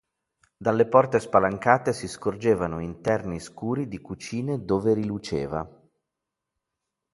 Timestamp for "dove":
4.65-4.95